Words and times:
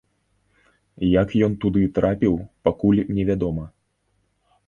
Як 1.21 1.29
ён 1.47 1.53
туды 1.65 1.83
трапіў, 1.97 2.33
пакуль 2.67 3.05
невядома. 3.17 3.65